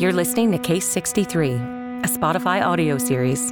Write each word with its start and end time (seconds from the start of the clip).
You're 0.00 0.14
listening 0.14 0.50
to 0.52 0.58
Case 0.58 0.86
63, 0.86 1.52
a 1.52 1.56
Spotify 2.06 2.64
audio 2.64 2.96
series. 2.96 3.50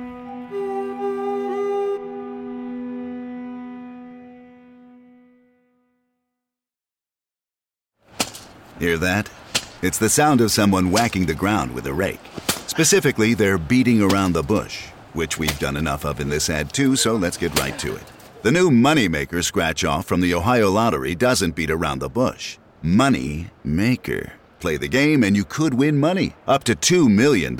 Hear 8.78 8.96
that? 8.96 9.28
It's 9.82 9.98
the 9.98 10.08
sound 10.08 10.40
of 10.40 10.50
someone 10.50 10.90
whacking 10.90 11.26
the 11.26 11.34
ground 11.34 11.74
with 11.74 11.86
a 11.86 11.92
rake. 11.92 12.18
Specifically, 12.66 13.34
they're 13.34 13.58
beating 13.58 14.00
around 14.00 14.32
the 14.32 14.42
bush, 14.42 14.86
which 15.12 15.38
we've 15.38 15.58
done 15.58 15.76
enough 15.76 16.06
of 16.06 16.18
in 16.18 16.30
this 16.30 16.48
ad 16.48 16.72
too, 16.72 16.96
so 16.96 17.14
let's 17.14 17.36
get 17.36 17.60
right 17.60 17.78
to 17.78 17.94
it. 17.94 18.04
The 18.40 18.52
new 18.52 18.70
Moneymaker 18.70 19.44
scratch 19.44 19.84
off 19.84 20.06
from 20.06 20.22
the 20.22 20.32
Ohio 20.32 20.70
Lottery 20.70 21.14
doesn't 21.14 21.56
beat 21.56 21.70
around 21.70 21.98
the 21.98 22.08
bush. 22.08 22.56
Money 22.80 23.50
Maker. 23.62 24.37
Play 24.60 24.76
the 24.76 24.88
game 24.88 25.24
and 25.24 25.36
you 25.36 25.44
could 25.44 25.74
win 25.74 25.98
money, 25.98 26.34
up 26.46 26.64
to 26.64 26.74
$2 26.74 27.10
million. 27.10 27.56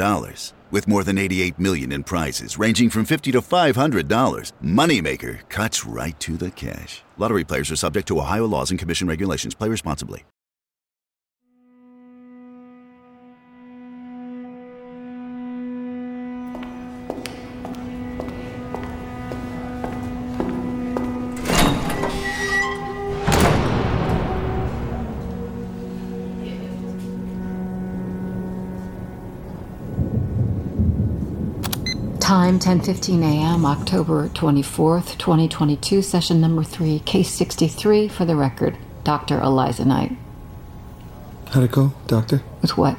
With 0.71 0.89
more 0.89 1.05
than 1.05 1.19
88 1.19 1.59
million 1.59 1.93
in 1.93 2.05
prizes 2.05 2.59
ranging 2.59 2.91
from 2.91 3.05
50 3.05 3.33
to 3.33 3.41
$500, 3.41 4.53
Moneymaker 4.63 5.49
cuts 5.49 5.87
right 5.87 6.19
to 6.21 6.37
the 6.37 6.51
cash. 6.51 7.03
Lottery 7.17 7.45
players 7.45 7.71
are 7.71 7.77
subject 7.77 8.09
to 8.09 8.19
Ohio 8.19 8.47
laws 8.47 8.71
and 8.71 8.79
commission 8.79 9.09
regulations. 9.09 9.55
Play 9.55 9.69
responsibly. 9.69 10.25
Time 32.29 32.59
10:15 32.59 33.23
a.m. 33.23 33.65
October 33.65 34.29
24th, 34.29 35.17
2022, 35.17 36.03
session 36.03 36.43
number 36.43 36.63
3, 36.63 36.99
case 36.99 37.31
63 37.31 38.07
for 38.07 38.27
the 38.27 38.37
record. 38.37 38.77
Dr. 39.03 39.41
Eliza 39.41 39.87
Knight. 39.87 40.15
How'd 41.53 41.65
it 41.65 41.73
go, 41.73 41.95
Doctor? 42.07 42.43
With 42.61 42.77
what? 42.77 42.99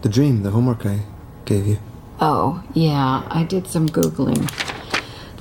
The 0.00 0.08
dream, 0.08 0.42
the 0.42 0.52
homework 0.52 0.86
I 0.86 1.00
gave 1.44 1.66
you. 1.66 1.80
Oh, 2.18 2.64
yeah, 2.72 3.28
I 3.28 3.44
did 3.44 3.66
some 3.68 3.90
googling. 3.90 4.50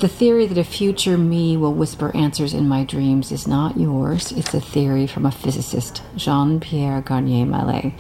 The 0.02 0.10
theory 0.10 0.46
that 0.48 0.58
a 0.58 0.66
future 0.66 1.18
me 1.18 1.56
will 1.56 1.74
whisper 1.74 2.14
answers 2.14 2.54
in 2.54 2.68
my 2.68 2.84
dreams 2.84 3.32
is 3.32 3.48
not 3.48 3.80
yours. 3.80 4.34
It's 4.34 4.54
a 4.54 4.60
theory 4.60 5.08
from 5.08 5.26
a 5.26 5.32
physicist, 5.32 6.02
Jean-Pierre 6.18 7.00
Garnier 7.00 7.46
Malet. 7.46 7.94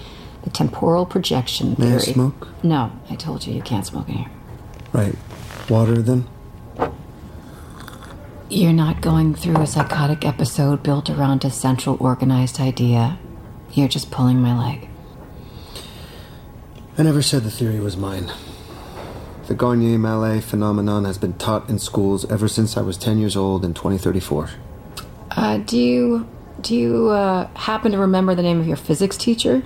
The 0.44 0.50
temporal 0.50 1.06
projection 1.06 1.78
May 1.78 1.86
I 1.86 1.89
theory. 2.00 2.13
smoke? 2.13 2.50
No, 2.63 2.91
I 3.09 3.16
told 3.16 3.47
you 3.47 3.53
you 3.53 3.61
can't 3.61 3.86
smoke 3.86 4.09
in 4.09 4.16
here. 4.16 4.31
Right. 4.94 5.16
Water, 5.70 6.02
then? 6.02 6.28
You're 8.50 8.73
not 8.73 9.02
going 9.02 9.36
through 9.36 9.58
a 9.58 9.68
psychotic 9.68 10.26
episode 10.26 10.81
built 10.81 11.09
around 11.09 11.46
a 11.46 11.52
central 11.52 11.98
organized 12.00 12.59
idea. 12.59 13.20
You're 13.73 13.88
just 13.88 14.09
pulling 14.09 14.42
my 14.42 14.58
leg. 14.58 14.90
I 16.98 17.04
never 17.04 17.22
said 17.22 17.44
the 17.44 17.52
theory 17.52 17.80
was 17.80 17.96
mine. 17.96 18.31
The 19.48 19.54
Garnier 19.54 19.98
Malet 19.98 20.44
phenomenon 20.44 21.06
has 21.06 21.18
been 21.18 21.34
taught 21.34 21.70
in 21.70 21.80
schools 21.80 22.30
ever 22.30 22.48
since 22.48 22.76
I 22.76 22.81
was 22.81 22.98
10 22.98 23.20
years 23.20 23.36
old 23.36 23.64
in 23.64 23.74
2034. 23.74 24.50
Uh, 25.31 25.58
do 25.58 25.78
you 25.78 26.28
do 26.62 26.76
you 26.76 27.09
uh, 27.09 27.48
happen 27.56 27.92
to 27.94 27.98
remember 27.98 28.36
the 28.36 28.42
name 28.42 28.59
of 28.59 28.68
your 28.68 28.78
physics 28.78 29.16
teacher? 29.16 29.64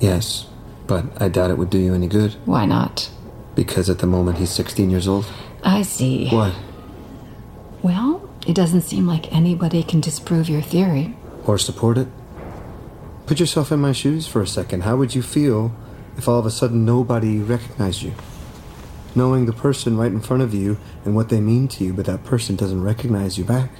Yes, 0.00 0.46
but 0.86 1.04
I 1.20 1.28
doubt 1.28 1.50
it 1.50 1.58
would 1.58 1.70
do 1.70 1.78
you 1.78 1.94
any 1.94 2.06
good 2.06 2.34
Why 2.44 2.64
not? 2.66 3.10
Because 3.54 3.88
at 3.88 3.98
the 3.98 4.06
moment 4.06 4.38
he's 4.38 4.50
16 4.50 4.90
years 4.90 5.08
old. 5.08 5.26
I 5.62 5.82
see. 5.82 6.28
What? 6.28 6.54
Well, 7.82 8.28
it 8.46 8.54
doesn't 8.54 8.82
seem 8.82 9.06
like 9.06 9.32
anybody 9.32 9.82
can 9.82 10.00
disprove 10.00 10.48
your 10.48 10.62
theory. 10.62 11.16
Or 11.46 11.58
support 11.58 11.98
it? 11.98 12.08
Put 13.26 13.40
yourself 13.40 13.72
in 13.72 13.80
my 13.80 13.92
shoes 13.92 14.26
for 14.26 14.42
a 14.42 14.46
second. 14.46 14.82
How 14.82 14.96
would 14.96 15.14
you 15.14 15.22
feel 15.22 15.74
if 16.16 16.28
all 16.28 16.38
of 16.38 16.46
a 16.46 16.50
sudden 16.50 16.84
nobody 16.84 17.38
recognized 17.38 18.02
you? 18.02 18.12
Knowing 19.14 19.46
the 19.46 19.52
person 19.52 19.96
right 19.96 20.12
in 20.12 20.20
front 20.20 20.42
of 20.42 20.52
you 20.52 20.78
and 21.04 21.14
what 21.14 21.28
they 21.28 21.40
mean 21.40 21.68
to 21.68 21.84
you, 21.84 21.92
but 21.92 22.06
that 22.06 22.24
person 22.24 22.56
doesn't 22.56 22.82
recognize 22.82 23.38
you 23.38 23.44
back. 23.44 23.70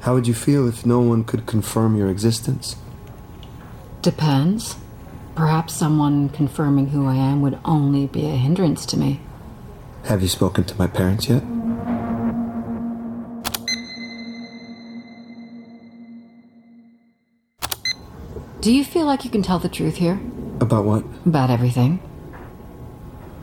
How 0.00 0.14
would 0.14 0.26
you 0.26 0.34
feel 0.34 0.68
if 0.68 0.84
no 0.84 1.00
one 1.00 1.24
could 1.24 1.46
confirm 1.46 1.96
your 1.96 2.10
existence? 2.10 2.76
Depends. 4.02 4.76
Perhaps 5.34 5.72
someone 5.74 6.28
confirming 6.28 6.88
who 6.88 7.06
I 7.06 7.14
am 7.14 7.40
would 7.40 7.58
only 7.64 8.06
be 8.06 8.26
a 8.26 8.36
hindrance 8.36 8.84
to 8.86 8.98
me. 8.98 9.20
Have 10.04 10.20
you 10.20 10.28
spoken 10.28 10.64
to 10.64 10.76
my 10.76 10.86
parents 10.86 11.28
yet? 11.28 11.42
Do 18.60 18.72
you 18.72 18.84
feel 18.84 19.06
like 19.06 19.24
you 19.24 19.30
can 19.30 19.42
tell 19.42 19.58
the 19.58 19.68
truth 19.68 19.96
here? 19.96 20.20
About 20.60 20.84
what? 20.84 21.04
About 21.26 21.50
everything? 21.50 21.98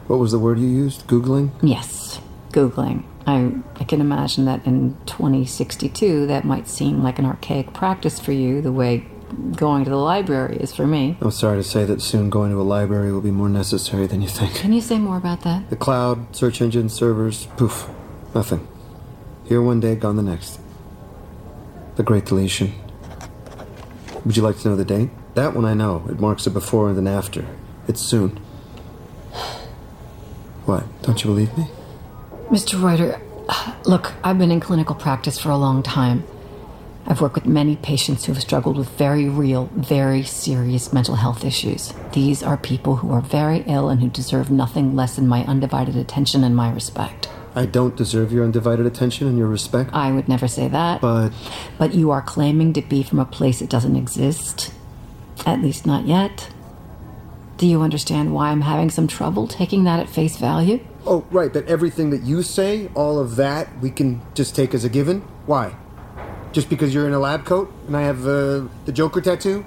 What 0.08 0.20
was 0.20 0.32
the 0.32 0.40
word 0.40 0.60
you 0.60 0.68
used? 0.68 1.08
Googling? 1.08 1.52
Yes. 1.62 2.22
Googling. 2.52 3.04
I, 3.28 3.52
I 3.80 3.84
can 3.84 4.00
imagine 4.00 4.46
that 4.46 4.66
in 4.66 4.98
2062 5.08 6.28
that 6.28 6.46
might 6.46 6.68
seem 6.68 7.04
like 7.04 7.20
an 7.20 7.26
archaic 7.26 7.74
practice 7.74 8.20
for 8.20 8.32
you, 8.32 8.62
the 8.62 8.72
way 8.72 9.08
going 9.56 9.84
to 9.84 9.90
the 9.90 9.98
library 9.98 10.58
is 10.58 10.74
for 10.74 10.88
me. 10.88 11.18
I'm 11.22 11.32
sorry 11.32 11.58
to 11.58 11.64
say 11.64 11.86
that 11.86 12.02
soon 12.02 12.30
going 12.30 12.52
to 12.52 12.62
a 12.62 12.64
library 12.64 13.12
will 13.12 13.22
be 13.22 13.32
more 13.32 13.50
necessary 13.50 14.08
than 14.08 14.22
you 14.22 14.28
think. 14.28 14.56
Can 14.56 14.74
you 14.74 14.82
say 14.82 14.98
more 14.98 15.18
about 15.18 15.42
that? 15.42 15.70
The 15.70 15.76
cloud, 15.76 16.36
search 16.36 16.62
engine, 16.62 16.90
servers, 16.90 17.48
poof, 17.58 17.90
nothing. 18.34 18.68
Here 19.46 19.62
one 19.62 19.80
day, 19.80 19.96
gone 19.96 20.16
the 20.16 20.24
next. 20.24 20.60
The 21.96 22.04
Great 22.04 22.26
Deletion. 22.26 22.74
Would 24.26 24.38
you 24.38 24.44
like 24.44 24.58
to 24.60 24.70
know 24.70 24.76
the 24.76 24.86
date? 24.86 25.10
That 25.36 25.56
one 25.56 25.66
I 25.66 25.74
know. 25.74 26.06
It 26.10 26.20
marks 26.20 26.46
a 26.46 26.52
before 26.52 26.90
and 26.90 26.98
an 26.98 27.08
after. 27.08 27.48
It's 27.88 28.02
soon. 28.02 28.40
What? 30.66 30.84
Don't 31.02 31.24
you 31.24 31.30
believe 31.30 31.58
me? 31.58 31.68
Mr. 32.50 32.82
Roiter, 32.82 33.20
look, 33.86 34.14
I've 34.24 34.38
been 34.38 34.52
in 34.52 34.60
clinical 34.60 34.96
practice 34.96 35.40
for 35.40 35.50
a 35.50 35.58
long 35.58 35.82
time. 35.82 36.24
I've 37.10 37.22
worked 37.22 37.34
with 37.34 37.48
many 37.48 37.76
patients 37.76 38.26
who 38.26 38.34
have 38.34 38.42
struggled 38.44 38.78
with 38.78 38.88
very 38.90 39.28
real, 39.28 39.66
very 39.74 40.22
serious 40.22 40.94
mental 40.94 41.16
health 41.16 41.44
issues. 41.44 41.92
These 42.14 42.44
are 42.44 42.56
people 42.56 42.98
who 42.98 43.12
are 43.12 43.22
very 43.22 43.64
ill 43.66 43.90
and 43.90 44.00
who 44.00 44.10
deserve 44.10 44.52
nothing 44.52 44.96
less 44.96 45.16
than 45.16 45.28
my 45.28 45.44
undivided 45.46 45.96
attention 45.96 46.44
and 46.44 46.56
my 46.56 46.72
respect. 46.72 47.28
I 47.56 47.66
don't 47.66 47.96
deserve 47.96 48.32
your 48.32 48.46
undivided 48.46 48.86
attention 48.86 49.28
and 49.28 49.40
your 49.40 49.48
respect, 49.48 49.90
I 49.92 50.12
would 50.12 50.30
never 50.30 50.48
say 50.48 50.68
that. 50.68 51.02
but 51.02 51.34
But 51.80 51.96
you 51.96 52.12
are 52.12 52.22
claiming 52.22 52.74
to 52.74 52.82
be 52.84 53.02
from 53.02 53.18
a 53.18 53.26
place 53.26 53.58
that 53.58 53.72
doesn't 53.72 53.96
exist. 53.96 54.72
At 55.48 55.64
least 55.64 55.88
not 55.88 56.06
yet. 56.06 56.50
Do 57.58 57.66
you 57.66 57.82
understand 57.82 58.36
why 58.36 58.52
I'm 58.52 58.62
having 58.62 58.92
some 58.92 59.08
trouble 59.08 59.48
taking 59.48 59.84
that 59.86 60.00
at 60.00 60.10
face 60.10 60.38
value? 60.38 60.80
Oh, 61.08 61.26
right, 61.32 61.52
that 61.54 61.68
everything 61.68 62.12
that 62.12 62.22
you 62.22 62.44
say, 62.44 62.90
all 62.94 63.18
of 63.18 63.36
that, 63.38 63.68
we 63.82 63.90
can 63.90 64.22
just 64.36 64.56
take 64.56 64.76
as 64.76 64.86
a 64.86 64.90
given? 64.90 65.22
Why? 65.48 65.76
Just 66.52 66.70
because 66.70 66.94
you're 66.94 67.08
in 67.08 67.14
a 67.14 67.20
lab 67.20 67.46
coat 67.46 67.72
and 67.88 67.96
I 67.96 68.02
have 68.04 68.26
uh, 68.26 68.68
the 68.86 68.92
Joker 68.92 69.22
tattoo? 69.22 69.66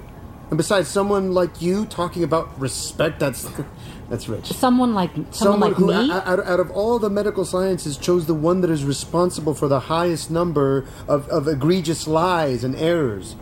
And 0.49 0.57
besides, 0.57 0.87
someone 0.87 1.33
like 1.33 1.61
you 1.61 1.85
talking 1.85 2.23
about 2.23 2.59
respect, 2.59 3.19
that's 3.19 3.49
that's 4.09 4.27
rich. 4.27 4.47
Someone 4.47 4.93
like 4.93 5.11
someone, 5.31 5.71
like 5.71 5.73
who, 5.73 5.87
me? 5.87 6.11
out, 6.11 6.45
out 6.45 6.59
of 6.59 6.69
all 6.71 6.99
the 6.99 7.09
medical 7.09 7.45
sciences, 7.45 7.97
chose 7.97 8.27
the 8.27 8.33
one 8.35 8.61
that 8.61 8.69
is 8.69 8.83
responsible 8.83 9.53
for 9.55 9.67
the 9.67 9.79
highest 9.79 10.29
number 10.29 10.85
of, 11.07 11.27
of 11.29 11.47
egregious 11.47 12.07
lies 12.07 12.63
and 12.63 12.75
errors. 12.75 13.35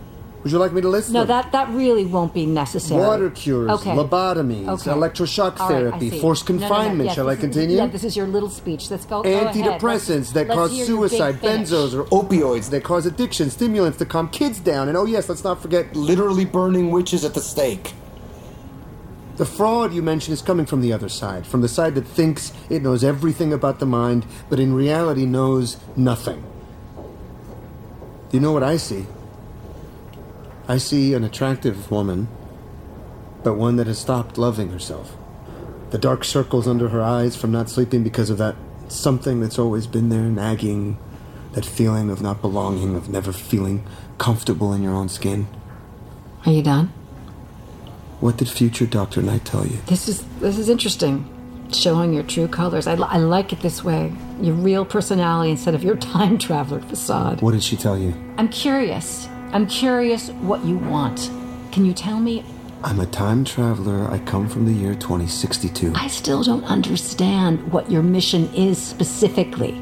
Would 0.43 0.51
you 0.51 0.57
like 0.57 0.73
me 0.73 0.81
to 0.81 0.89
list 0.89 1.11
no, 1.11 1.19
them? 1.19 1.27
that 1.27 1.51
that 1.51 1.69
really 1.69 2.03
won't 2.05 2.33
be 2.33 2.47
necessary. 2.47 2.99
Water 2.99 3.29
cures, 3.29 3.69
Okay. 3.69 3.91
lobotomies, 3.91 4.67
Okay. 4.67 4.89
electroshock 4.91 5.59
right, 5.59 5.67
therapy, 5.69 6.19
forced 6.19 6.49
No, 6.49 6.55
no, 6.55 6.61
no, 6.61 6.67
confinement. 6.67 7.05
yes, 7.09 7.15
Shall 7.15 7.29
I 7.29 7.35
this 7.35 7.37
is- 7.37 7.41
continue? 7.51 7.77
yeah, 7.77 7.87
this 7.87 8.03
is 8.03 8.17
your 8.17 8.25
little 8.27 8.49
speech. 8.49 8.89
Let's 8.89 9.05
go. 9.05 9.21
go. 9.21 9.29
Antidepressants 9.29 10.09
Let's- 10.09 10.31
that 10.31 10.47
let's 10.47 10.57
cause 10.59 10.71
hear 10.71 10.85
your 10.87 11.01
big 11.01 11.09
suicide, 11.11 11.41
benzos 11.41 11.93
or 11.93 12.05
opioids 12.05 12.69
that 12.71 12.83
cause 12.83 13.05
addiction, 13.05 13.51
stimulants 13.51 13.99
to 13.99 14.05
calm 14.05 14.29
kids 14.29 14.59
down, 14.59 14.87
and 14.87 14.97
oh 14.97 15.05
yes, 15.05 15.29
let's 15.29 15.43
not 15.43 15.61
forget 15.61 15.95
literally 15.95 16.45
burning 16.45 16.89
witches 16.89 17.23
at 17.23 17.33
the 17.35 17.41
stake. 17.41 17.93
the 19.37 19.45
fraud 19.45 19.91
you 19.93 20.03
mentioned 20.03 20.33
is 20.33 20.41
coming 20.41 20.65
from 20.67 20.81
the 20.81 20.93
other 20.93 21.09
side, 21.09 21.47
from 21.47 21.61
the 21.61 21.67
side 21.67 21.95
that 21.95 22.05
thinks 22.05 22.51
it 22.69 22.83
knows 22.83 23.03
everything 23.03 23.51
about 23.53 23.79
the 23.79 23.85
mind, 23.87 24.23
but 24.49 24.59
in 24.59 24.71
reality 24.73 25.25
knows 25.25 25.77
nothing. 25.95 26.43
Do 28.29 28.37
you 28.37 28.39
know 28.39 28.51
what 28.51 28.61
I 28.61 28.77
see? 28.77 29.05
I 30.71 30.77
see 30.77 31.13
an 31.13 31.25
attractive 31.25 31.91
woman, 31.91 32.29
but 33.43 33.55
one 33.55 33.75
that 33.75 33.87
has 33.87 33.99
stopped 33.99 34.37
loving 34.37 34.69
herself. 34.69 35.17
The 35.89 35.97
dark 35.97 36.23
circles 36.23 36.65
under 36.65 36.87
her 36.87 37.01
eyes 37.01 37.35
from 37.35 37.51
not 37.51 37.69
sleeping 37.69 38.03
because 38.03 38.29
of 38.29 38.37
that 38.37 38.55
something 38.87 39.41
that's 39.41 39.59
always 39.59 39.85
been 39.85 40.07
there, 40.07 40.29
nagging, 40.29 40.97
that 41.51 41.65
feeling 41.65 42.09
of 42.09 42.21
not 42.21 42.39
belonging, 42.39 42.95
of 42.95 43.09
never 43.09 43.33
feeling 43.33 43.85
comfortable 44.17 44.71
in 44.71 44.81
your 44.81 44.93
own 44.93 45.09
skin. 45.09 45.45
Are 46.45 46.53
you 46.53 46.63
done? 46.63 46.87
What 48.21 48.37
did 48.37 48.47
future 48.47 48.85
Dr. 48.85 49.21
Knight 49.21 49.43
tell 49.43 49.67
you? 49.67 49.77
This 49.87 50.07
is 50.07 50.23
this 50.39 50.57
is 50.57 50.69
interesting. 50.69 51.27
Showing 51.73 52.13
your 52.13 52.23
true 52.23 52.47
colors. 52.47 52.87
I, 52.87 52.93
I 52.93 53.17
like 53.17 53.51
it 53.51 53.59
this 53.59 53.83
way. 53.83 54.13
Your 54.39 54.55
real 54.55 54.85
personality 54.85 55.51
instead 55.51 55.75
of 55.75 55.83
your 55.83 55.97
time 56.13 56.37
traveler 56.37 56.79
facade. 56.79 57.41
What 57.41 57.51
did 57.51 57.61
she 57.61 57.75
tell 57.75 57.97
you? 57.97 58.13
I'm 58.37 58.47
curious. 58.47 59.27
I'm 59.53 59.67
curious 59.67 60.29
what 60.29 60.63
you 60.63 60.77
want. 60.77 61.29
Can 61.73 61.83
you 61.83 61.93
tell 61.93 62.19
me? 62.19 62.45
I'm 62.83 62.99
a 63.01 63.05
time 63.05 63.43
traveler. 63.43 64.09
I 64.09 64.19
come 64.19 64.47
from 64.47 64.65
the 64.65 64.71
year 64.71 64.95
2062. 64.95 65.91
I 65.93 66.07
still 66.07 66.41
don't 66.41 66.63
understand 66.63 67.71
what 67.71 67.91
your 67.91 68.01
mission 68.01 68.51
is 68.53 68.81
specifically. 68.81 69.73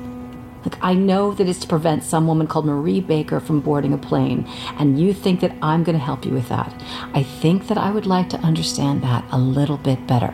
Like, 0.66 0.78
I 0.82 0.96
know 0.96 1.34
that 1.34 1.48
it's 1.48 1.60
to 1.60 1.68
prevent 1.68 2.04
some 2.04 2.28
woman 2.28 2.48
called 2.48 2.66
Marie 2.66 3.00
Baker 3.00 3.40
from 3.40 3.62
boarding 3.62 3.94
a 3.94 3.98
plane, 3.98 4.46
and 4.78 5.00
you 5.00 5.14
think 5.14 5.40
that 5.42 5.56
I'm 5.62 5.84
going 5.84 5.98
to 5.98 6.04
help 6.04 6.26
you 6.26 6.34
with 6.34 6.50
that. 6.50 6.74
I 7.14 7.24
think 7.24 7.68
that 7.68 7.78
I 7.78 7.92
would 7.92 8.06
like 8.06 8.30
to 8.30 8.38
understand 8.40 9.04
that 9.04 9.24
a 9.32 9.38
little 9.38 9.78
bit 9.78 10.06
better. 10.08 10.34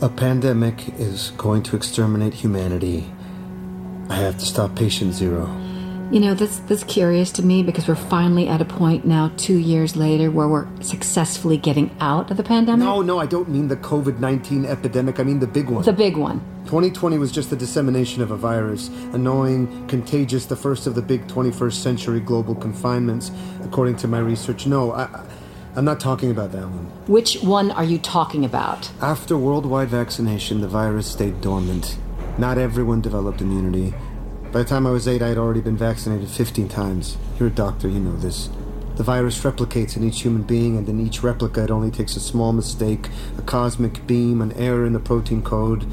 A 0.00 0.08
pandemic 0.08 0.88
is 0.98 1.30
going 1.36 1.62
to 1.64 1.76
exterminate 1.76 2.34
humanity. 2.34 3.12
I 4.08 4.16
have 4.16 4.38
to 4.38 4.46
stop 4.46 4.74
patient 4.74 5.14
zero. 5.14 5.65
You 6.12 6.20
know, 6.20 6.34
that's 6.34 6.58
that's 6.60 6.84
curious 6.84 7.32
to 7.32 7.42
me 7.42 7.64
because 7.64 7.88
we're 7.88 7.96
finally 7.96 8.46
at 8.48 8.60
a 8.60 8.64
point 8.64 9.04
now, 9.04 9.32
two 9.36 9.56
years 9.58 9.96
later, 9.96 10.30
where 10.30 10.46
we're 10.46 10.68
successfully 10.80 11.56
getting 11.56 11.90
out 12.00 12.30
of 12.30 12.36
the 12.36 12.44
pandemic. 12.44 12.84
No, 12.84 13.02
no, 13.02 13.18
I 13.18 13.26
don't 13.26 13.48
mean 13.48 13.66
the 13.66 13.76
COVID 13.76 14.20
19 14.20 14.64
epidemic. 14.66 15.18
I 15.18 15.24
mean 15.24 15.40
the 15.40 15.48
big 15.48 15.68
one. 15.68 15.82
The 15.82 15.92
big 15.92 16.16
one. 16.16 16.40
2020 16.66 17.18
was 17.18 17.32
just 17.32 17.50
the 17.50 17.56
dissemination 17.56 18.22
of 18.22 18.30
a 18.30 18.36
virus, 18.36 18.88
annoying, 19.12 19.86
contagious, 19.88 20.46
the 20.46 20.56
first 20.56 20.86
of 20.86 20.94
the 20.94 21.02
big 21.02 21.26
21st 21.26 21.72
century 21.74 22.20
global 22.20 22.54
confinements, 22.54 23.30
according 23.64 23.96
to 23.96 24.08
my 24.08 24.18
research. 24.20 24.66
No, 24.66 24.92
I, 24.92 25.02
I- 25.04 25.24
I'm 25.74 25.84
not 25.84 26.00
talking 26.00 26.30
about 26.30 26.52
that 26.52 26.62
one. 26.62 26.86
Which 27.06 27.42
one 27.42 27.70
are 27.72 27.84
you 27.84 27.98
talking 27.98 28.44
about? 28.46 28.90
After 29.02 29.36
worldwide 29.36 29.88
vaccination, 29.88 30.60
the 30.62 30.68
virus 30.68 31.06
stayed 31.06 31.40
dormant. 31.42 31.98
Not 32.38 32.56
everyone 32.58 33.00
developed 33.02 33.40
immunity. 33.42 33.92
By 34.52 34.62
the 34.62 34.64
time 34.68 34.86
I 34.86 34.90
was 34.90 35.06
eight, 35.06 35.20
I 35.22 35.28
had 35.28 35.38
already 35.38 35.60
been 35.60 35.76
vaccinated 35.76 36.28
15 36.28 36.68
times. 36.68 37.16
You're 37.38 37.48
a 37.48 37.52
doctor, 37.52 37.88
you 37.88 38.00
know 38.00 38.16
this. 38.16 38.48
The 38.96 39.02
virus 39.02 39.38
replicates 39.42 39.96
in 39.96 40.04
each 40.04 40.22
human 40.22 40.42
being, 40.42 40.78
and 40.78 40.88
in 40.88 40.98
each 41.06 41.22
replica, 41.22 41.64
it 41.64 41.70
only 41.70 41.90
takes 41.90 42.16
a 42.16 42.20
small 42.20 42.52
mistake, 42.54 43.08
a 43.36 43.42
cosmic 43.42 44.06
beam, 44.06 44.40
an 44.40 44.52
error 44.52 44.86
in 44.86 44.94
the 44.94 44.98
protein 44.98 45.42
code, 45.42 45.84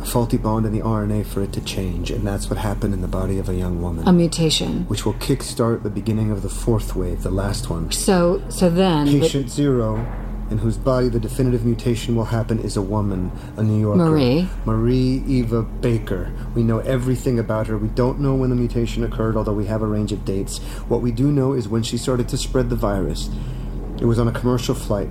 a 0.00 0.04
faulty 0.04 0.36
bond 0.38 0.66
in 0.66 0.72
the 0.72 0.80
RNA 0.80 1.26
for 1.26 1.42
it 1.42 1.52
to 1.52 1.60
change. 1.60 2.10
And 2.10 2.26
that's 2.26 2.50
what 2.50 2.58
happened 2.58 2.94
in 2.94 3.02
the 3.02 3.06
body 3.08 3.38
of 3.38 3.48
a 3.48 3.54
young 3.54 3.80
woman, 3.80 4.08
A 4.08 4.12
mutation. 4.12 4.84
which 4.88 5.06
will 5.06 5.14
kickstart 5.14 5.84
the 5.84 5.90
beginning 5.90 6.32
of 6.32 6.42
the 6.42 6.48
fourth 6.48 6.96
wave, 6.96 7.22
the 7.22 7.30
last 7.30 7.70
one. 7.70 7.92
So, 7.92 8.42
so 8.48 8.68
then, 8.68 9.06
the- 9.06 9.20
Patient 9.20 9.48
zero, 9.50 10.04
in 10.50 10.58
whose 10.58 10.76
body 10.76 11.08
the 11.08 11.20
definitive 11.20 11.64
mutation 11.64 12.16
will 12.16 12.24
happen, 12.24 12.58
is 12.58 12.76
a 12.76 12.82
woman, 12.82 13.30
a 13.56 13.62
New 13.62 13.80
Yorker. 13.80 13.98
Marie. 14.04 14.48
Marie 14.64 15.22
Eva 15.26 15.62
Baker. 15.62 16.32
We 16.54 16.62
know 16.62 16.80
everything 16.80 17.38
about 17.38 17.68
her. 17.68 17.78
We 17.78 17.88
don't 17.88 18.20
know 18.20 18.34
when 18.34 18.50
the 18.50 18.56
mutation 18.56 19.04
occurred, 19.04 19.36
although 19.36 19.54
we 19.54 19.66
have 19.66 19.82
a 19.82 19.86
range 19.86 20.12
of 20.12 20.24
dates. 20.24 20.58
What 20.88 21.00
we 21.00 21.12
do 21.12 21.30
know 21.30 21.52
is 21.52 21.68
when 21.68 21.82
she 21.82 21.96
started 21.96 22.28
to 22.30 22.36
spread 22.36 22.68
the 22.68 22.76
virus. 22.76 23.30
It 24.00 24.06
was 24.06 24.18
on 24.18 24.26
a 24.26 24.32
commercial 24.32 24.74
flight. 24.74 25.08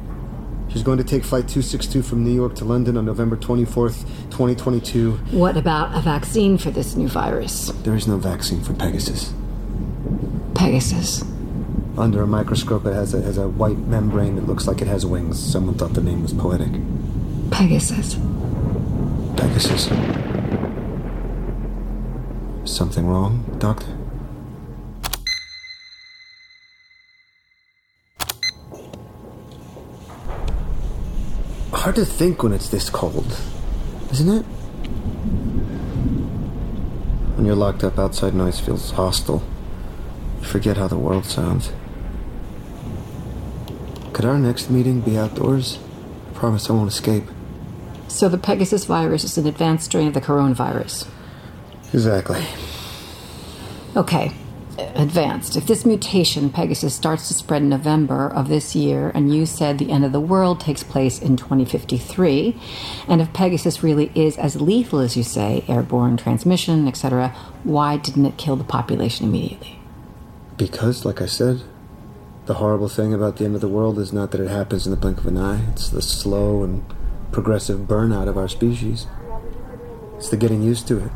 She's 0.69 0.83
going 0.83 0.99
to 0.99 1.03
take 1.03 1.23
Flight 1.23 1.47
262 1.47 2.03
from 2.03 2.23
New 2.23 2.33
York 2.33 2.53
to 2.55 2.65
London 2.65 2.95
on 2.95 3.05
November 3.05 3.35
24th, 3.35 4.03
2022. 4.29 5.13
what 5.31 5.57
about 5.57 5.97
a 5.97 6.01
vaccine 6.01 6.59
for 6.59 6.69
this 6.69 6.95
new 6.95 7.07
virus? 7.07 7.71
There 7.83 7.95
is 7.95 8.07
no 8.07 8.17
vaccine 8.17 8.61
for 8.61 8.73
Pegasus. 8.73 9.33
Pegasus. 10.53 11.23
Under 11.99 12.23
a 12.23 12.27
microscope, 12.27 12.85
it 12.85 12.93
has 12.93 13.13
a, 13.13 13.21
has 13.21 13.37
a 13.37 13.49
white 13.49 13.77
membrane 13.77 14.35
that 14.35 14.47
looks 14.47 14.67
like 14.67 14.81
it 14.81 14.87
has 14.87 15.05
wings. 15.05 15.37
Someone 15.37 15.75
thought 15.75 15.95
the 15.95 16.01
name 16.01 16.21
was 16.21 16.31
poetic. 16.31 16.71
Pegasus. 17.51 18.15
Pegasus. 19.35 19.87
Something 22.63 23.05
wrong, 23.05 23.43
Doctor? 23.59 23.97
Hard 31.73 31.95
to 31.95 32.05
think 32.05 32.43
when 32.43 32.53
it's 32.53 32.69
this 32.69 32.89
cold, 32.89 33.37
isn't 34.09 34.29
it? 34.29 34.43
When 37.35 37.45
you're 37.45 37.55
locked 37.55 37.83
up 37.83 37.99
outside, 37.99 38.33
noise 38.33 38.61
feels 38.61 38.91
hostile. 38.91 39.43
You 40.39 40.47
forget 40.47 40.77
how 40.77 40.87
the 40.87 40.97
world 40.97 41.25
sounds. 41.25 41.73
Could 44.19 44.27
our 44.27 44.37
next 44.37 44.69
meeting 44.69 44.99
be 44.99 45.17
outdoors? 45.17 45.79
I 46.29 46.33
promise 46.33 46.69
I 46.69 46.73
won't 46.73 46.89
escape. 46.89 47.23
So 48.09 48.27
the 48.27 48.37
Pegasus 48.37 48.83
virus 48.83 49.23
is 49.23 49.37
an 49.37 49.47
advanced 49.47 49.85
strain 49.85 50.09
of 50.09 50.13
the 50.13 50.19
coronavirus. 50.19 51.07
Exactly. 51.93 52.43
Okay, 53.95 54.33
advanced. 54.77 55.55
If 55.55 55.67
this 55.67 55.85
mutation, 55.85 56.49
Pegasus, 56.49 56.93
starts 56.93 57.29
to 57.29 57.33
spread 57.33 57.61
in 57.61 57.69
November 57.69 58.27
of 58.27 58.49
this 58.49 58.75
year, 58.75 59.09
and 59.15 59.33
you 59.33 59.45
said 59.45 59.79
the 59.79 59.89
end 59.89 60.03
of 60.03 60.11
the 60.11 60.19
world 60.19 60.59
takes 60.59 60.83
place 60.83 61.21
in 61.21 61.37
2053, 61.37 62.59
and 63.07 63.21
if 63.21 63.31
Pegasus 63.31 63.83
really 63.83 64.11
is 64.15 64.37
as 64.37 64.59
lethal 64.59 64.99
as 64.99 65.15
you 65.15 65.23
say, 65.23 65.63
airborne 65.69 66.17
transmission, 66.17 66.89
etc., 66.89 67.29
why 67.63 67.95
didn't 67.95 68.25
it 68.25 68.35
kill 68.35 68.57
the 68.57 68.65
population 68.65 69.27
immediately? 69.27 69.79
Because, 70.57 71.05
like 71.05 71.21
I 71.21 71.25
said, 71.25 71.61
the 72.49 72.55
horrible 72.55 72.89
thing 72.89 73.13
about 73.13 73.37
the 73.37 73.45
end 73.45 73.53
of 73.53 73.61
the 73.61 73.67
world 73.67 73.99
is 73.99 74.11
not 74.11 74.31
that 74.31 74.41
it 74.41 74.47
happens 74.47 74.87
in 74.87 74.89
the 74.89 74.97
blink 74.97 75.19
of 75.19 75.27
an 75.27 75.37
eye, 75.37 75.61
it's 75.69 75.89
the 75.89 76.01
slow 76.01 76.63
and 76.63 76.83
progressive 77.31 77.81
burnout 77.81 78.27
of 78.27 78.39
our 78.39 78.47
species. 78.47 79.05
It's 80.15 80.29
the 80.29 80.35
getting 80.35 80.63
used 80.63 80.87
to 80.87 80.97
it. 80.97 81.11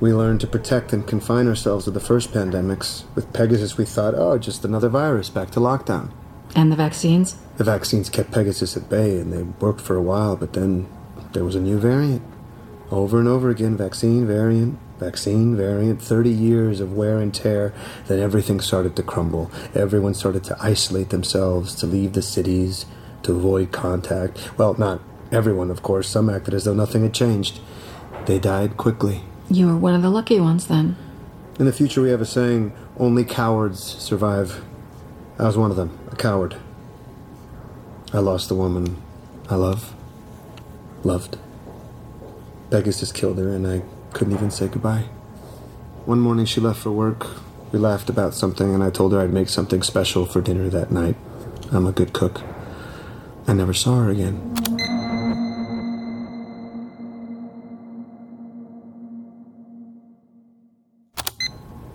We 0.00 0.14
learned 0.14 0.40
to 0.40 0.46
protect 0.46 0.94
and 0.94 1.06
confine 1.06 1.46
ourselves 1.46 1.84
with 1.84 1.92
the 1.92 2.00
first 2.00 2.32
pandemics. 2.32 3.04
With 3.14 3.30
Pegasus, 3.34 3.76
we 3.76 3.84
thought, 3.84 4.14
oh, 4.14 4.38
just 4.38 4.64
another 4.64 4.88
virus, 4.88 5.28
back 5.28 5.50
to 5.50 5.60
lockdown. 5.60 6.10
And 6.54 6.72
the 6.72 6.76
vaccines? 6.76 7.36
The 7.58 7.64
vaccines 7.64 8.08
kept 8.08 8.32
Pegasus 8.32 8.74
at 8.74 8.88
bay, 8.88 9.18
and 9.20 9.30
they 9.30 9.42
worked 9.42 9.82
for 9.82 9.96
a 9.96 10.02
while, 10.02 10.34
but 10.34 10.54
then 10.54 10.88
there 11.34 11.44
was 11.44 11.56
a 11.56 11.60
new 11.60 11.78
variant. 11.78 12.22
Over 12.90 13.18
and 13.18 13.28
over 13.28 13.50
again, 13.50 13.76
vaccine 13.76 14.26
variant, 14.26 14.78
vaccine 14.98 15.56
variant, 15.56 16.00
30 16.00 16.30
years 16.30 16.80
of 16.80 16.92
wear 16.92 17.18
and 17.18 17.34
tear, 17.34 17.72
then 18.06 18.18
everything 18.18 18.60
started 18.60 18.96
to 18.96 19.02
crumble. 19.02 19.50
Everyone 19.74 20.14
started 20.14 20.44
to 20.44 20.56
isolate 20.60 21.10
themselves, 21.10 21.74
to 21.76 21.86
leave 21.86 22.12
the 22.12 22.22
cities, 22.22 22.86
to 23.22 23.32
avoid 23.32 23.72
contact. 23.72 24.50
Well, 24.58 24.74
not 24.74 25.00
everyone, 25.30 25.70
of 25.70 25.82
course. 25.82 26.08
Some 26.08 26.30
acted 26.30 26.54
as 26.54 26.64
though 26.64 26.74
nothing 26.74 27.02
had 27.02 27.14
changed. 27.14 27.60
They 28.26 28.38
died 28.38 28.76
quickly. 28.76 29.22
You 29.50 29.66
were 29.66 29.76
one 29.76 29.94
of 29.94 30.02
the 30.02 30.10
lucky 30.10 30.40
ones 30.40 30.66
then. 30.66 30.96
In 31.58 31.66
the 31.66 31.72
future, 31.72 32.02
we 32.02 32.10
have 32.10 32.20
a 32.20 32.26
saying 32.26 32.72
only 32.98 33.24
cowards 33.24 33.80
survive. 33.80 34.62
I 35.38 35.44
was 35.44 35.56
one 35.56 35.70
of 35.70 35.76
them, 35.76 35.98
a 36.10 36.16
coward. 36.16 36.56
I 38.12 38.18
lost 38.18 38.48
the 38.48 38.54
woman 38.54 39.02
I 39.48 39.54
love, 39.54 39.94
loved. 41.04 41.38
Pegasus 42.70 43.12
killed 43.12 43.38
her, 43.38 43.50
and 43.50 43.66
I 43.66 43.82
couldn't 44.16 44.32
even 44.32 44.50
say 44.50 44.66
goodbye. 44.66 45.04
One 46.06 46.20
morning, 46.20 46.46
she 46.46 46.58
left 46.58 46.80
for 46.80 46.90
work. 46.90 47.26
We 47.70 47.78
laughed 47.78 48.08
about 48.08 48.32
something, 48.32 48.72
and 48.72 48.82
I 48.82 48.88
told 48.88 49.12
her 49.12 49.20
I'd 49.20 49.30
make 49.32 49.50
something 49.50 49.82
special 49.82 50.24
for 50.24 50.40
dinner 50.40 50.70
that 50.70 50.90
night. 50.90 51.16
I'm 51.70 51.86
a 51.86 51.92
good 51.92 52.14
cook. 52.14 52.40
I 53.46 53.52
never 53.52 53.74
saw 53.74 53.96
her 53.96 54.08
again. 54.10 54.54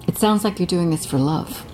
It 0.08 0.18
sounds 0.18 0.44
like 0.44 0.60
you're 0.60 0.68
doing 0.68 0.90
this 0.90 1.06
for 1.06 1.18
love. 1.18 1.66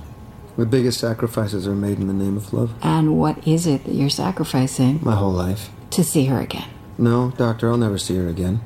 The 0.58 0.66
biggest 0.66 1.00
sacrifices 1.00 1.68
are 1.68 1.76
made 1.76 2.00
in 2.00 2.08
the 2.08 2.14
name 2.14 2.38
of 2.38 2.52
love. 2.54 2.74
And 2.82 3.18
what 3.20 3.48
is 3.48 3.68
it 3.68 3.84
that 3.86 3.94
you're 3.94 4.10
sacrificing 4.10 5.00
My 5.04 5.16
whole 5.16 5.32
life. 5.32 5.70
to 5.92 6.04
see 6.04 6.26
her 6.26 6.40
again? 6.40 6.68
No, 6.98 7.32
Doctor, 7.38 7.70
I'll 7.70 7.78
never 7.78 7.98
see 7.98 8.16
her 8.18 8.28
again. 8.28 8.62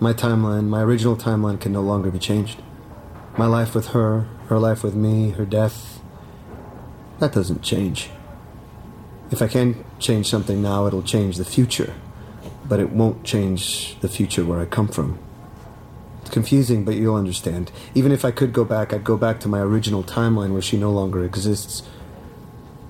My 0.00 0.12
timeline, 0.14 0.66
my 0.68 0.80
original 0.82 1.16
timeline, 1.16 1.60
can 1.60 1.72
no 1.72 1.82
longer 1.82 2.10
be 2.10 2.18
changed. 2.18 2.62
My 3.36 3.46
life 3.46 3.74
with 3.74 3.88
her, 3.88 4.26
her 4.48 4.58
life 4.58 4.82
with 4.82 4.94
me, 4.94 5.30
her 5.30 5.44
death, 5.44 6.00
that 7.18 7.32
doesn't 7.32 7.62
change. 7.62 8.08
If 9.30 9.42
I 9.42 9.46
can 9.46 9.84
change 9.98 10.28
something 10.28 10.62
now, 10.62 10.86
it'll 10.86 11.02
change 11.02 11.36
the 11.36 11.44
future. 11.44 11.92
But 12.66 12.80
it 12.80 12.90
won't 12.90 13.24
change 13.24 13.98
the 14.00 14.08
future 14.08 14.44
where 14.44 14.58
I 14.60 14.64
come 14.64 14.88
from. 14.88 15.18
It's 16.22 16.30
confusing, 16.30 16.84
but 16.84 16.94
you'll 16.94 17.14
understand. 17.16 17.70
Even 17.94 18.10
if 18.10 18.24
I 18.24 18.30
could 18.30 18.52
go 18.52 18.64
back, 18.64 18.92
I'd 18.92 19.04
go 19.04 19.16
back 19.16 19.38
to 19.40 19.48
my 19.48 19.60
original 19.60 20.02
timeline 20.02 20.52
where 20.52 20.62
she 20.62 20.76
no 20.78 20.90
longer 20.90 21.24
exists. 21.24 21.82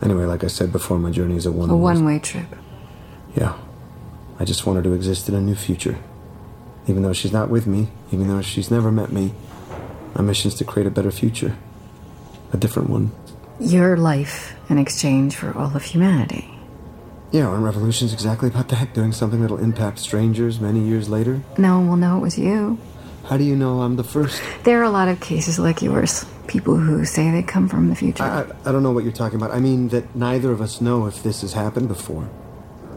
Anyway, 0.00 0.25
like 0.25 0.45
I 0.45 0.47
said 0.47 0.71
before, 0.73 0.99
my 0.99 1.11
journey 1.11 1.37
is 1.37 1.45
a 1.45 1.52
one 1.52 1.71
A 1.71 1.76
one 1.76 2.05
way 2.05 2.19
trip. 2.19 2.47
yeah. 3.35 3.59
I 4.38 4.45
just 4.45 4.64
want 4.64 4.79
her 4.79 4.83
to 4.85 4.95
exist 4.95 5.29
in 5.29 5.35
a 5.35 5.40
new 5.40 5.55
future. 5.55 5.99
Even 6.87 7.02
though 7.02 7.12
she's 7.12 7.32
not 7.32 7.50
with 7.50 7.66
me, 7.66 7.88
even 8.10 8.28
though 8.28 8.42
she's 8.42 8.70
never 8.70 8.90
met 8.90 9.12
me, 9.12 9.32
my 10.14 10.22
mission 10.22 10.49
is 10.49 10.54
to 10.56 10.64
create 10.64 10.87
a 10.87 10.90
better 10.90 11.10
future. 11.10 11.56
A 12.52 12.56
different 12.56 12.90
one. 12.90 13.12
Your 13.60 13.96
life 13.96 14.54
in 14.68 14.78
exchange 14.78 15.37
for 15.37 15.56
all 15.56 15.76
of 15.76 15.82
humanity. 15.84 16.50
Yeah, 17.30 17.54
and 17.54 17.62
revolution's 17.62 18.12
exactly 18.12 18.49
about 18.49 18.68
that, 18.70 18.92
doing 18.92 19.12
something 19.12 19.40
that'll 19.40 19.58
impact 19.58 20.00
strangers 20.00 20.58
many 20.58 20.80
years 20.80 21.08
later. 21.08 21.42
No 21.58 21.78
one 21.78 21.88
will 21.88 21.96
know 21.96 22.16
it 22.16 22.20
was 22.20 22.38
you. 22.38 22.78
How 23.25 23.37
do 23.37 23.44
you 23.44 23.54
know 23.54 23.82
I'm 23.82 23.94
the 23.94 24.02
first? 24.02 24.42
There 24.64 24.80
are 24.80 24.84
a 24.84 24.90
lot 24.90 25.06
of 25.06 25.20
cases 25.20 25.58
like 25.58 25.82
yours. 25.82 26.25
People 26.49 26.76
who 26.76 27.04
say 27.04 27.30
they 27.30 27.44
come 27.44 27.68
from 27.68 27.88
the 27.88 27.94
future. 27.94 28.25
I, 28.25 28.40
I, 28.40 28.46
I 28.70 28.72
don't 28.72 28.82
know 28.82 28.90
what 28.90 29.04
you're 29.04 29.12
talking 29.12 29.37
about. 29.37 29.52
I 29.52 29.60
mean 29.60 29.88
that 29.88 30.16
neither 30.16 30.50
of 30.50 30.60
us 30.60 30.80
know 30.80 31.06
if 31.06 31.22
this 31.22 31.42
has 31.42 31.52
happened 31.52 31.87
before. 31.87 32.28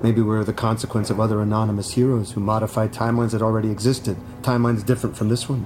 Maybe 0.03 0.21
we're 0.21 0.43
the 0.43 0.51
consequence 0.51 1.09
of 1.09 1.21
other 1.21 1.41
anonymous 1.41 1.93
heroes 1.93 2.33
who 2.33 2.41
modified 2.41 2.91
timelines 2.91 3.31
that 3.31 3.41
already 3.41 3.71
existed, 3.71 4.17
timelines 4.41 4.85
different 4.85 5.15
from 5.15 5.29
this 5.29 5.47
one. 5.47 5.65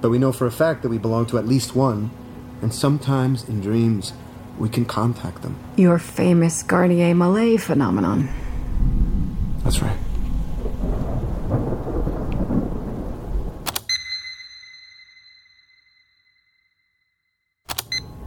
But 0.00 0.08
we 0.08 0.18
know 0.18 0.32
for 0.32 0.46
a 0.46 0.50
fact 0.50 0.80
that 0.80 0.88
we 0.88 0.96
belong 0.96 1.26
to 1.26 1.36
at 1.36 1.46
least 1.46 1.76
one, 1.76 2.10
and 2.62 2.72
sometimes 2.72 3.46
in 3.46 3.60
dreams, 3.60 4.14
we 4.58 4.70
can 4.70 4.86
contact 4.86 5.42
them. 5.42 5.58
Your 5.76 5.98
famous 5.98 6.62
Garnier 6.62 7.14
Malet 7.14 7.60
phenomenon. 7.60 8.30
That's 9.62 9.82
right. 9.82 9.98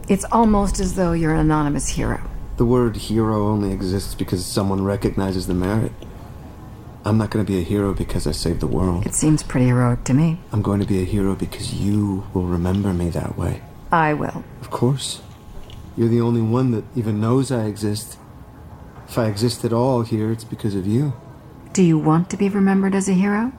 It's 0.08 0.24
almost 0.30 0.78
as 0.78 0.94
though 0.94 1.10
you're 1.12 1.34
an 1.34 1.40
anonymous 1.40 1.88
hero. 1.88 2.20
The 2.56 2.64
word 2.64 2.96
hero 2.96 3.48
only 3.48 3.72
exists 3.72 4.14
because 4.14 4.46
someone 4.46 4.84
recognizes 4.84 5.48
the 5.48 5.54
merit. 5.54 5.92
I'm 7.04 7.18
not 7.18 7.30
going 7.30 7.44
to 7.44 7.52
be 7.52 7.58
a 7.58 7.64
hero 7.64 7.92
because 7.92 8.26
I 8.26 8.32
saved 8.32 8.60
the 8.60 8.66
world. 8.66 9.04
It 9.04 9.14
seems 9.14 9.42
pretty 9.42 9.66
heroic 9.66 10.04
to 10.04 10.14
me. 10.14 10.38
I'm 10.52 10.62
going 10.62 10.80
to 10.80 10.86
be 10.86 11.02
a 11.02 11.04
hero 11.04 11.34
because 11.34 11.74
you 11.74 12.24
will 12.32 12.46
remember 12.46 12.94
me 12.94 13.10
that 13.10 13.36
way. 13.36 13.60
I 13.90 14.14
will. 14.14 14.44
Of 14.60 14.70
course. 14.70 15.20
You're 15.96 16.08
the 16.08 16.20
only 16.20 16.40
one 16.40 16.70
that 16.70 16.84
even 16.96 17.20
knows 17.20 17.50
I 17.50 17.64
exist. 17.64 18.18
If 19.08 19.18
I 19.18 19.26
exist 19.26 19.64
at 19.64 19.72
all 19.72 20.02
here, 20.02 20.30
it's 20.30 20.44
because 20.44 20.74
of 20.74 20.86
you. 20.86 21.12
Do 21.72 21.82
you 21.82 21.98
want 21.98 22.30
to 22.30 22.36
be 22.36 22.48
remembered 22.48 22.94
as 22.94 23.08
a 23.08 23.14
hero? 23.14 23.52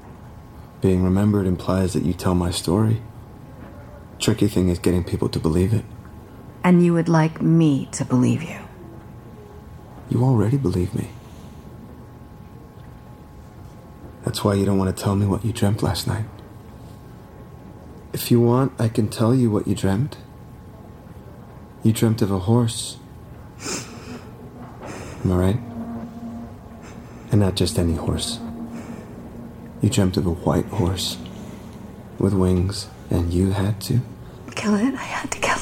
Being 0.82 1.04
remembered 1.04 1.46
implies 1.46 1.94
that 1.94 2.04
you 2.04 2.14
tell 2.14 2.34
my 2.34 2.50
story. 2.50 3.02
Tricky 4.20 4.48
thing 4.48 4.70
is 4.70 4.80
getting 4.80 5.04
people 5.04 5.30
to 5.30 5.40
believe 5.40 5.74
it. 5.74 5.86
And 6.64 6.84
you 6.84 6.94
would 6.94 7.10
like 7.10 7.42
me 7.42 7.88
to 7.92 8.04
believe 8.04 8.42
you. 8.42 8.65
You 10.10 10.24
already 10.24 10.58
believe 10.58 10.94
me. 10.94 11.10
That's 14.24 14.44
why 14.44 14.54
you 14.56 14.66
don't 14.66 14.78
want 14.78 14.96
to 14.96 15.04
tell 15.04 15.16
me 15.16 15.26
what 15.26 15.46
you 15.46 15.54
dreamt 15.54 15.84
last 15.84 16.08
night. 16.08 16.26
If 18.14 18.32
you 18.32 18.40
want, 18.40 18.74
I 18.80 18.88
can 18.88 19.08
tell 19.08 19.36
you 19.36 19.52
what 19.52 19.68
you 19.68 19.76
dreamt. 19.76 20.18
You 21.84 21.94
dreamt 21.94 22.22
of 22.22 22.32
a 22.32 22.40
horse. 22.40 22.98
Am 25.24 25.32
I 25.32 25.36
right? 25.36 25.60
And 27.32 27.42
not 27.42 27.56
just 27.56 27.78
any 27.78 27.96
horse. 27.96 28.40
You 29.82 29.90
dreamt 29.90 30.18
of 30.18 30.26
a 30.26 30.32
white 30.32 30.66
horse 30.66 31.18
with 32.18 32.34
wings, 32.34 32.88
and 33.10 33.34
you 33.34 33.52
had 33.52 33.82
to. 33.82 34.00
Kill 34.56 34.76
it. 34.76 34.94
I 34.94 35.04
had 35.04 35.30
to 35.32 35.40
kill 35.40 35.55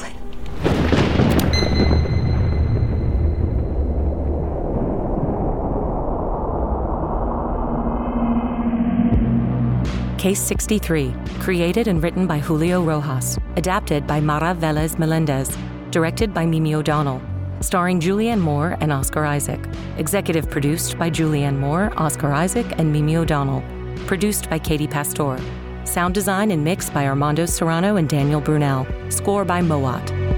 Case 10.24 10.40
63, 10.40 11.14
created 11.40 11.86
and 11.86 12.02
written 12.02 12.26
by 12.26 12.38
Julio 12.38 12.82
Rojas, 12.82 13.36
adapted 13.56 14.06
by 14.06 14.20
Mara 14.20 14.54
Vélez 14.54 14.96
Meléndez, 14.96 15.54
directed 15.90 16.32
by 16.32 16.46
Mimi 16.46 16.74
O'Donnell, 16.74 17.20
starring 17.60 18.00
Julianne 18.00 18.40
Moore 18.40 18.78
and 18.80 18.90
Oscar 18.90 19.26
Isaac, 19.26 19.60
executive 19.98 20.48
produced 20.48 20.98
by 20.98 21.10
Julianne 21.10 21.58
Moore, 21.58 21.92
Oscar 21.98 22.32
Isaac, 22.32 22.64
and 22.78 22.90
Mimi 22.90 23.18
O'Donnell, 23.18 23.62
produced 24.06 24.48
by 24.48 24.58
Katie 24.58 24.88
Pastore, 24.88 25.38
sound 25.84 26.14
design 26.14 26.52
and 26.52 26.64
mix 26.64 26.88
by 26.88 27.06
Armando 27.06 27.44
Serrano 27.44 27.96
and 27.96 28.08
Daniel 28.08 28.40
Brunelle, 28.40 28.86
score 29.12 29.44
by 29.44 29.60
Mowat. 29.60 30.33